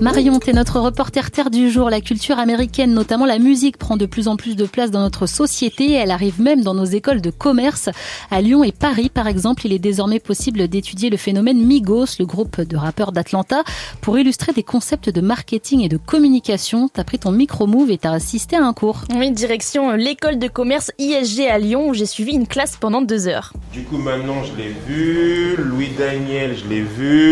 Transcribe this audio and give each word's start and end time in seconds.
Marion, 0.00 0.38
t'es 0.38 0.52
notre 0.52 0.78
reporter 0.78 1.30
terre 1.30 1.50
du 1.50 1.70
jour. 1.70 1.90
La 1.90 2.00
culture 2.00 2.38
américaine, 2.38 2.92
notamment 2.94 3.26
la 3.26 3.38
musique, 3.38 3.78
prend 3.78 3.96
de 3.96 4.06
plus 4.06 4.28
en 4.28 4.36
plus 4.36 4.54
de 4.54 4.64
place 4.64 4.90
dans 4.90 5.00
notre 5.00 5.26
société. 5.26 5.92
Elle 5.92 6.10
arrive 6.10 6.40
même 6.40 6.62
dans 6.62 6.74
nos 6.74 6.84
écoles 6.84 7.20
de 7.20 7.30
commerce. 7.30 7.88
À 8.30 8.40
Lyon 8.40 8.62
et 8.62 8.70
Paris, 8.70 9.10
par 9.12 9.26
exemple, 9.26 9.66
il 9.66 9.72
est 9.72 9.78
désormais 9.80 10.20
possible 10.20 10.68
d'étudier 10.68 11.10
le 11.10 11.16
phénomène 11.16 11.64
Migos, 11.64 12.18
le 12.20 12.26
groupe 12.26 12.60
de 12.60 12.76
rappeurs 12.76 13.10
d'Atlanta, 13.10 13.64
pour 14.00 14.18
illustrer 14.18 14.52
des 14.52 14.62
concepts 14.62 15.10
de 15.10 15.20
marketing 15.20 15.80
et 15.80 15.88
de 15.88 15.96
communication. 15.96 16.88
T'as 16.88 17.04
pris 17.04 17.18
ton 17.18 17.32
micro-move 17.32 17.90
et 17.90 17.98
t'as 17.98 18.12
assisté 18.12 18.56
à 18.56 18.64
un 18.64 18.72
cours. 18.72 19.02
Oui, 19.16 19.32
direction 19.32 19.92
l'école 19.92 20.38
de 20.38 20.48
commerce 20.48 20.92
ISG 20.98 21.48
à 21.48 21.58
Lyon 21.58 21.88
où 21.88 21.94
j'ai 21.94 22.06
suivi 22.06 22.32
une 22.32 22.46
classe 22.46 22.76
pendant 22.76 23.02
deux 23.02 23.26
heures. 23.26 23.52
Du 23.72 23.82
coup, 23.82 23.98
maintenant, 23.98 24.44
je 24.44 24.56
l'ai 24.56 24.74
vu. 24.86 25.56
Louis 25.56 25.90
Daniel, 25.98 26.56
je 26.56 26.68
l'ai 26.68 26.82
vu. 26.82 27.31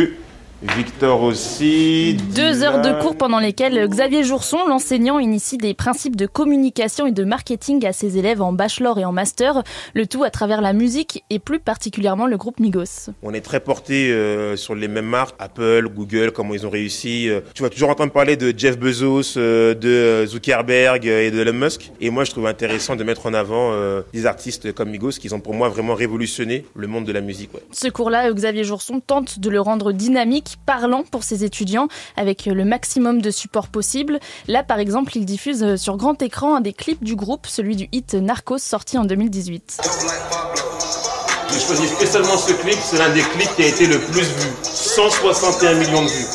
Victor 0.62 1.22
aussi. 1.22 2.18
Deux 2.34 2.52
Dylan. 2.52 2.62
heures 2.64 2.80
de 2.82 3.00
cours 3.00 3.16
pendant 3.16 3.38
lesquelles 3.38 3.88
Xavier 3.88 4.24
Jourson, 4.24 4.58
l'enseignant, 4.68 5.18
initie 5.18 5.56
des 5.56 5.72
principes 5.72 6.16
de 6.16 6.26
communication 6.26 7.06
et 7.06 7.12
de 7.12 7.24
marketing 7.24 7.86
à 7.86 7.94
ses 7.94 8.18
élèves 8.18 8.42
en 8.42 8.52
bachelor 8.52 8.98
et 8.98 9.06
en 9.06 9.12
master, 9.12 9.62
le 9.94 10.06
tout 10.06 10.22
à 10.22 10.28
travers 10.30 10.60
la 10.60 10.74
musique 10.74 11.24
et 11.30 11.38
plus 11.38 11.60
particulièrement 11.60 12.26
le 12.26 12.36
groupe 12.36 12.60
Migos. 12.60 13.10
On 13.22 13.32
est 13.32 13.40
très 13.40 13.60
porté 13.60 14.10
euh, 14.12 14.56
sur 14.56 14.74
les 14.74 14.88
mêmes 14.88 15.06
marques, 15.06 15.34
Apple, 15.38 15.88
Google, 15.88 16.32
comment 16.32 16.52
ils 16.52 16.66
ont 16.66 16.70
réussi. 16.70 17.30
Euh, 17.30 17.40
tu 17.54 17.62
vas 17.62 17.70
toujours 17.70 17.88
entendre 17.88 18.12
parler 18.12 18.36
de 18.36 18.52
Jeff 18.56 18.78
Bezos, 18.78 19.38
euh, 19.38 19.74
de 19.74 20.26
Zuckerberg 20.26 21.06
et 21.06 21.30
de 21.30 21.40
Elon 21.40 21.54
Musk. 21.54 21.90
Et 22.00 22.10
moi, 22.10 22.24
je 22.24 22.32
trouve 22.32 22.46
intéressant 22.46 22.96
de 22.96 23.04
mettre 23.04 23.26
en 23.26 23.32
avant 23.34 23.72
euh, 23.72 24.02
des 24.12 24.26
artistes 24.26 24.72
comme 24.72 24.90
Migos 24.90 25.12
qui 25.12 25.32
ont 25.32 25.40
pour 25.40 25.54
moi 25.54 25.68
vraiment 25.70 25.94
révolutionné 25.94 26.66
le 26.74 26.86
monde 26.86 27.04
de 27.06 27.12
la 27.12 27.22
musique. 27.22 27.54
ouais. 27.54 27.62
Ce 27.72 27.88
cours-là, 27.88 28.30
Xavier 28.32 28.64
Jourson 28.64 29.00
tente 29.00 29.38
de 29.40 29.48
le 29.48 29.60
rendre 29.60 29.92
dynamique, 29.92 30.49
parlant 30.56 31.02
pour 31.02 31.24
ses 31.24 31.44
étudiants, 31.44 31.88
avec 32.16 32.46
le 32.46 32.64
maximum 32.64 33.22
de 33.22 33.30
support 33.30 33.68
possible. 33.68 34.18
Là, 34.48 34.62
par 34.62 34.78
exemple, 34.78 35.16
il 35.16 35.24
diffuse 35.24 35.76
sur 35.76 35.96
grand 35.96 36.20
écran 36.22 36.56
un 36.56 36.60
des 36.60 36.72
clips 36.72 37.02
du 37.02 37.16
groupe, 37.16 37.46
celui 37.46 37.76
du 37.76 37.88
hit 37.92 38.14
Narcos, 38.14 38.58
sorti 38.58 38.98
en 38.98 39.04
2018. 39.04 39.78
J'ai 41.52 41.58
choisi 41.58 41.88
spécialement 41.88 42.36
ce 42.36 42.52
clip, 42.52 42.78
c'est 42.82 42.98
l'un 42.98 43.12
des 43.12 43.22
clips 43.22 43.54
qui 43.56 43.62
a 43.62 43.66
été 43.66 43.86
le 43.86 43.98
plus 43.98 44.22
vu. 44.22 44.50
161 44.62 45.74
millions 45.74 46.02
de 46.02 46.08
vues. 46.08 46.26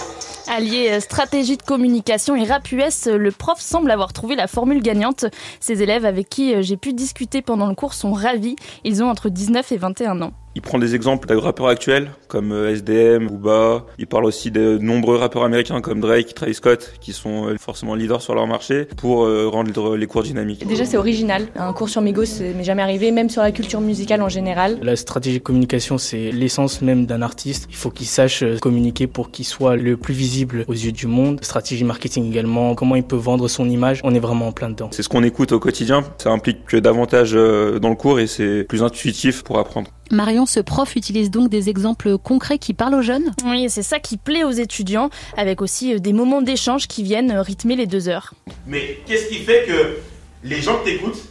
Allié 0.47 0.91
euh, 0.91 0.99
stratégie 0.99 1.58
de 1.58 1.63
communication 1.63 2.36
et 2.36 2.43
rap 2.43 2.71
US, 2.71 3.08
euh, 3.08 3.17
le 3.17 3.31
prof 3.31 3.59
semble 3.59 3.89
avoir 3.89 4.13
trouvé 4.13 4.36
la 4.36 4.47
formule 4.47 4.81
gagnante. 4.81 5.25
Ses 5.59 5.81
élèves 5.81 6.05
avec 6.05 6.30
qui 6.30 6.53
euh, 6.53 6.61
j'ai 6.61 6.77
pu 6.77 6.93
discuter 6.93 7.41
pendant 7.41 7.67
le 7.67 7.75
cours 7.75 7.93
sont 7.93 8.13
ravis. 8.13 8.55
Ils 8.83 9.03
ont 9.03 9.09
entre 9.09 9.30
19 9.30 9.71
et 9.71 9.77
21 9.77 10.21
ans. 10.21 10.33
Il 10.58 10.61
prend 10.61 10.80
des 10.80 10.95
exemples 10.95 11.28
de 11.28 11.36
rappeurs 11.36 11.67
actuels 11.67 12.11
comme 12.30 12.53
euh, 12.53 12.72
SDM, 12.72 13.28
Booba. 13.28 13.86
Il 13.98 14.08
parle 14.08 14.23
aussi 14.23 14.52
de 14.52 14.78
nombreux 14.78 15.17
rappeurs 15.17 15.44
américains 15.44 15.81
comme 15.81 16.00
Drake, 16.00 16.34
Travis 16.34 16.53
Scott, 16.53 16.94
qui 17.02 17.11
sont 17.11 17.48
euh, 17.48 17.58
forcément 17.58 17.94
leaders 17.94 18.22
sur 18.22 18.36
leur 18.36 18.48
marché, 18.48 18.86
pour 18.95 19.26
euh, 19.26 19.50
rendre 19.50 19.98
les 19.98 20.08
cours 20.08 20.23
dynamiques. 20.23 20.66
Déjà, 20.66 20.86
c'est 20.86 20.95
original. 20.95 21.48
Un 21.58 21.73
cours 21.73 21.89
sur 21.89 22.02
Migos, 22.02 22.26
ça 22.26 22.45
m'est 22.45 22.64
jamais 22.64 22.81
arrivé, 22.81 23.11
même 23.11 23.30
sur 23.30 23.42
la 23.42 23.52
culture 23.52 23.81
musicale 23.81 24.22
en 24.22 24.30
général. 24.30 24.80
La 24.81 24.95
stratégie 24.95 25.39
de 25.39 25.44
communication, 25.44 25.98
c'est 25.98 26.31
l'essence 26.31 26.81
même 26.81 27.06
d'un 27.06 27.22
artiste. 27.22 27.67
Il 27.70 27.76
faut 27.76 27.89
qu'il 27.89 28.08
sache 28.08 28.45
communiquer 28.61 29.08
pour 29.08 29.31
qu'il 29.31 29.45
soit 29.45 29.76
le 29.76 29.98
plus 29.98 30.14
visible 30.14 30.64
aux 30.70 30.73
yeux 30.73 30.94
du 30.94 31.08
monde. 31.08 31.44
Stratégie 31.44 31.83
marketing 31.83 32.30
également, 32.30 32.76
comment 32.76 32.95
il 32.95 33.03
peut 33.03 33.17
vendre 33.17 33.50
son 33.50 33.70
image. 33.70 34.00
On 34.06 34.16
est 34.16 34.20
vraiment 34.20 34.48
en 34.48 34.52
plein 34.53 34.70
dedans. 34.70 34.88
C'est 34.94 35.03
ce 35.03 35.09
qu'on 35.09 35.23
écoute 35.23 35.52
au 35.52 35.59
quotidien. 35.59 36.06
Ça 36.17 36.31
implique 36.31 36.66
que 36.66 36.78
davantage 36.78 37.33
dans 37.33 37.89
le 37.89 37.95
cours 37.95 38.22
et 38.22 38.28
c'est 38.28 38.64
plus 38.64 38.83
intuitif 38.83 39.44
pour 39.44 39.59
apprendre. 39.59 39.89
Marion, 40.11 40.45
ce 40.45 40.59
prof 40.59 40.95
utilise 40.95 41.31
donc 41.31 41.50
des 41.50 41.70
exemples 41.70 42.17
concrets 42.17 42.59
qui 42.59 42.73
parlent 42.73 42.95
aux 42.95 43.02
jeunes? 43.02 43.34
Oui, 43.45 43.70
c'est 43.70 43.84
ça 43.84 44.00
qui 44.00 44.17
plaît 44.17 44.43
aux 44.43 44.52
étudiants, 44.52 45.10
avec 45.36 45.61
aussi 45.61 45.95
euh, 45.95 45.99
des 45.99 46.14
moments 46.14 46.42
d'échange 46.42 46.88
qui 46.88 47.02
viennent 47.04 47.32
euh, 47.32 47.42
rythmer 47.42 47.76
les 47.76 47.88
deux 47.88 48.08
heures. 48.08 48.33
Mais 48.67 48.99
qu'est-ce 49.08 49.30
qui 49.30 49.39
fait 49.39 49.65
que 49.67 49.98
les 50.44 50.61
gens 50.61 50.77
que 50.77 50.86
t'écoutent, 50.86 51.23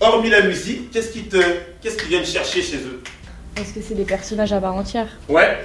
hormis 0.00 0.28
la 0.28 0.42
musique, 0.42 0.90
qu'est-ce 0.90 1.12
qui 1.12 1.22
te, 1.22 1.38
qu'est-ce 1.80 1.96
qu'ils 1.96 2.08
viennent 2.08 2.26
chercher 2.26 2.62
chez 2.62 2.76
eux? 2.76 3.02
Est-ce 3.56 3.72
que 3.72 3.80
c'est 3.80 3.94
des 3.94 4.04
personnages 4.04 4.52
à 4.52 4.60
part 4.60 4.74
entière? 4.74 5.08
Ouais. 5.28 5.58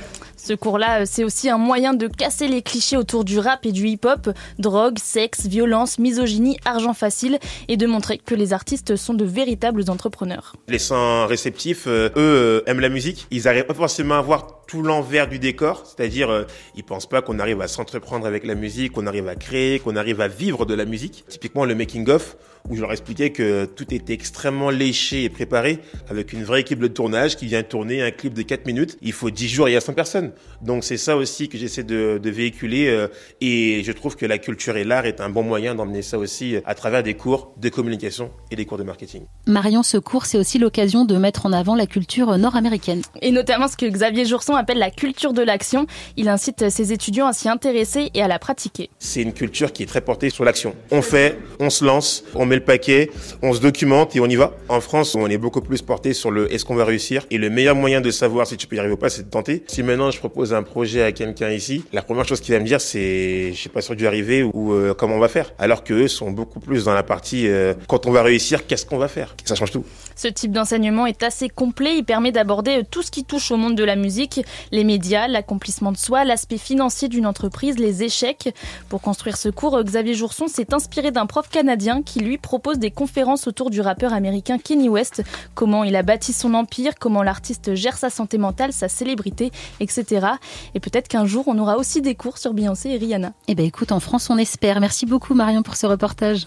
Ce 0.46 0.54
cours-là, 0.54 1.02
euh, 1.02 1.06
c'est 1.08 1.24
aussi 1.24 1.50
un 1.50 1.58
moyen 1.58 1.96
de 1.96 2.06
casser 2.06 2.48
les 2.48 2.62
clichés 2.62 2.98
autour 2.98 3.24
du 3.26 3.40
rap 3.40 3.66
et 3.66 3.72
du 3.72 3.88
hip-hop, 3.88 4.30
drogue, 4.60 5.00
sexe, 5.00 5.48
violence, 5.48 5.98
misogynie, 5.98 6.60
argent 6.66 6.94
facile, 6.94 7.40
et 7.68 7.78
de 7.78 7.88
montrer 7.88 8.20
que 8.20 8.36
les 8.36 8.54
artistes 8.54 8.96
sont 8.96 9.16
de 9.16 9.26
véritables 9.26 9.90
entrepreneurs. 9.90 10.56
Les 10.68 10.78
sans 10.78 11.26
réceptifs, 11.26 11.88
euh, 11.88 12.10
eux, 12.10 12.12
euh, 12.18 12.62
aiment 12.68 12.80
la 12.80 12.90
musique. 12.90 13.26
Ils 13.32 13.46
n'arrivent 13.46 13.66
pas 13.66 13.74
forcément 13.74 14.20
à 14.20 14.22
voir 14.22 14.62
tout 14.68 14.82
l'envers 14.82 15.28
du 15.28 15.40
décor, 15.40 15.84
c'est-à-dire 15.86 16.30
euh, 16.30 16.44
ils 16.76 16.84
pensent 16.84 17.08
pas 17.08 17.22
qu'on 17.22 17.40
arrive 17.40 17.62
à 17.62 17.68
s'entreprendre 17.68 18.26
avec 18.26 18.46
la 18.46 18.56
musique, 18.56 18.94
qu'on 18.94 19.08
arrive 19.08 19.28
à 19.28 19.36
créer, 19.36 19.80
qu'on 19.80 19.96
arrive 19.96 20.22
à 20.22 20.28
vivre 20.28 20.66
de 20.66 20.74
la 20.74 20.86
musique. 20.86 21.26
Typiquement 21.28 21.66
le 21.66 21.76
making 21.76 22.10
of 22.10 22.36
où 22.70 22.76
je 22.76 22.82
leur 22.82 22.92
expliquais 22.92 23.32
que 23.32 23.66
tout 23.66 23.94
était 23.94 24.14
extrêmement 24.14 24.70
léché 24.70 25.24
et 25.24 25.30
préparé 25.30 25.80
avec 26.10 26.34
une 26.34 26.44
vraie 26.44 26.62
équipe 26.62 26.80
de 26.80 26.88
tournage 26.88 27.36
qui 27.36 27.46
vient 27.46 27.64
tourner 27.64 28.02
un 28.02 28.12
clip 28.12 28.34
de 28.34 28.42
4 28.42 28.66
minutes. 28.66 28.98
Il 29.02 29.14
faut 29.14 29.30
10 29.30 29.48
jours 29.48 29.68
et 29.68 29.72
il 29.72 29.74
y 29.74 29.78
a 29.78 29.82
100 29.82 29.94
personnes. 29.94 30.32
Donc 30.62 30.84
c'est 30.84 30.98
ça 30.98 31.16
aussi 31.16 31.50
que 31.50 31.58
j'essaie 31.58 31.84
de, 31.84 32.20
de 32.22 32.30
véhiculer 32.30 32.88
euh, 32.88 33.08
et 33.42 33.84
je 33.84 33.92
trouve 33.92 34.16
que 34.16 34.26
la 34.26 34.38
culture 34.38 34.78
et 34.78 34.84
l'art 34.84 35.06
est 35.06 35.22
un 35.22 35.30
bon 35.30 35.44
moyen 35.44 35.76
d'emmener 35.76 36.02
ça 36.02 36.18
aussi 36.18 36.56
à 36.66 36.76
travers 36.76 37.04
des 37.04 37.14
cours 37.14 37.54
de 37.58 37.70
communication 37.70 38.32
et 38.52 38.56
des 38.56 38.66
cours 38.66 38.78
de 38.78 38.84
marketing. 38.84 39.26
Marion, 39.48 39.84
ce 39.84 39.98
cours, 39.98 40.26
c'est 40.26 40.38
aussi 40.38 40.58
l'occasion 40.58 41.06
de 41.06 41.18
mettre 41.18 41.46
en 41.46 41.54
avant 41.54 41.76
la 41.76 41.86
culture 41.86 42.38
nord-américaine. 42.38 43.02
Et 43.22 43.32
notamment 43.32 43.68
ce 43.68 43.78
que 43.78 43.86
Xavier 43.86 44.26
Jourson 44.26 44.55
appelle 44.56 44.80
la 44.80 44.92
culture 44.92 45.34
de 45.34 45.42
l'action. 45.42 45.88
Il 46.18 46.30
incite 46.30 46.70
ses 46.70 46.94
étudiants 46.94 47.28
à 47.28 47.34
s'y 47.34 47.50
intéresser 47.50 48.12
et 48.14 48.22
à 48.22 48.28
la 48.28 48.40
pratiquer. 48.40 48.90
C'est 49.00 49.22
une 49.22 49.34
culture 49.34 49.72
qui 49.74 49.84
est 49.84 49.86
très 49.86 50.02
portée 50.02 50.30
sur 50.30 50.44
l'action. 50.44 50.76
On 50.92 51.02
fait, 51.02 51.38
on 51.60 51.70
se 51.70 51.86
lance, 51.86 52.24
on 52.36 52.46
met 52.46 52.56
le 52.56 52.64
paquet, 52.64 53.10
on 53.42 53.54
se 53.54 53.60
documente 53.60 54.16
et 54.16 54.20
on 54.20 54.28
y 54.28 54.36
va. 54.36 54.54
En 54.70 54.82
France, 54.82 55.16
on 55.16 55.28
est 55.28 55.38
beaucoup 55.38 55.62
plus 55.62 55.82
porté 55.82 56.14
sur 56.14 56.32
le 56.32 56.52
est-ce 56.54 56.66
qu'on 56.66 56.76
va 56.76 56.86
réussir 56.86 57.26
et 57.32 57.38
le 57.38 57.50
meilleur 57.50 57.76
moyen 57.76 58.02
de 58.02 58.12
savoir 58.12 58.48
si 58.48 58.58
tu 58.58 58.68
peux 58.68 58.76
y 58.76 58.80
arriver 58.80 58.94
ou 58.94 58.98
pas, 58.98 59.10
c'est 59.10 59.24
de 59.24 59.30
tenter. 59.30 59.64
Si 59.68 59.84
maintenant 59.84 60.12
je 60.12 60.20
propose 60.20 60.54
un 60.54 60.64
projet 60.64 61.04
à 61.04 61.12
quelqu'un 61.12 61.52
ici, 61.52 61.84
la 61.94 62.02
première 62.02 62.26
chose 62.26 62.42
qu'il 62.42 62.54
va 62.54 62.60
me 62.60 62.66
dire 62.66 62.82
c'est 62.82 63.52
je 63.52 63.58
suis 63.58 63.70
pas 63.70 63.82
sûr 63.82 63.96
d'y 63.96 64.08
arriver 64.08 64.44
ou 64.44 64.74
euh, 64.74 64.94
comment 64.94 65.16
on 65.16 65.20
va 65.20 65.28
faire. 65.28 65.54
Alors 65.60 65.84
que 65.84 65.94
eux 65.94 66.08
sont 66.08 66.32
beaucoup 66.32 66.60
plus 66.60 66.86
dans 66.86 66.94
la 66.94 67.04
partie 67.04 67.48
euh, 67.48 67.74
quand 67.88 68.06
on 68.06 68.12
va 68.12 68.24
réussir, 68.24 68.68
qu'est-ce 68.68 68.86
qu'on 68.86 68.98
va 68.98 69.08
faire? 69.08 69.36
Ça 69.46 69.56
change 69.56 69.72
tout. 69.72 69.86
Ce 70.16 70.28
type 70.28 70.52
d'enseignement 70.52 71.06
est 71.06 71.24
assez 71.24 71.50
complet, 71.50 71.98
il 71.98 72.04
permet 72.04 72.32
d'aborder 72.32 72.84
tout 72.90 73.02
ce 73.02 73.12
qui 73.12 73.26
touche 73.26 73.52
au 73.52 73.58
monde 73.58 73.76
de 73.76 73.84
la 73.84 73.96
musique, 73.96 74.45
les 74.72 74.84
médias, 74.84 75.28
l'accomplissement 75.28 75.92
de 75.92 75.98
soi, 75.98 76.24
l'aspect 76.26 76.58
financier 76.58 77.08
d'une 77.08 77.26
entreprise, 77.26 77.78
les 77.78 78.04
échecs. 78.04 78.54
Pour 78.90 79.02
construire 79.02 79.38
ce 79.38 79.50
cours, 79.50 79.82
Xavier 79.84 80.14
Jourson 80.14 80.48
s'est 80.48 80.74
inspiré 80.74 81.12
d'un 81.12 81.26
prof 81.26 81.50
canadien 81.50 82.02
qui 82.02 82.20
lui 82.20 82.38
propose 82.38 82.80
des 82.80 82.92
conférences 82.92 83.48
autour 83.48 83.70
du 83.70 83.82
rappeur 83.82 84.14
américain 84.14 84.58
Kanye 84.58 84.90
West, 84.90 85.24
comment 85.54 85.84
il 85.84 85.96
a 85.96 86.04
bâti 86.04 86.34
son 86.34 86.54
empire, 86.54 86.94
comment 87.00 87.24
l'artiste 87.24 87.76
gère 87.76 87.98
sa 87.98 88.10
santé 88.10 88.38
mentale, 88.38 88.74
sa 88.74 88.88
célébrité, 88.88 89.52
etc. 89.80 90.28
Et 90.74 90.80
peut-être 90.80 91.08
qu'un 91.08 91.26
jour 91.26 91.46
on 91.48 91.58
aura 91.60 91.78
aussi 91.78 92.02
des 92.02 92.16
cours 92.16 92.38
sur 92.38 92.54
Beyoncé 92.54 92.90
et 92.90 92.98
Rihanna. 92.98 93.34
Eh 93.48 93.56
ben 93.56 93.66
écoute, 93.66 93.92
en 93.92 94.00
France, 94.00 94.30
on 94.30 94.38
espère. 94.38 94.80
Merci 94.80 95.06
beaucoup 95.06 95.34
Marion 95.34 95.64
pour 95.64 95.76
ce 95.76 95.86
reportage. 95.86 96.44